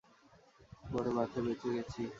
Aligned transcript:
বড় 0.91 1.09
বাঁচা 1.15 1.39
বেঁচে 1.45 1.69
গেছি। 1.75 2.01